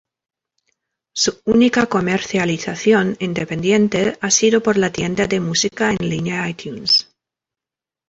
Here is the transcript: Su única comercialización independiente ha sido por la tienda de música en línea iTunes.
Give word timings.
Su 1.13 1.43
única 1.45 1.85
comercialización 1.85 3.15
independiente 3.19 4.17
ha 4.19 4.31
sido 4.31 4.63
por 4.63 4.75
la 4.75 4.91
tienda 4.91 5.27
de 5.27 5.39
música 5.39 5.91
en 5.91 6.09
línea 6.09 6.49
iTunes. 6.49 7.13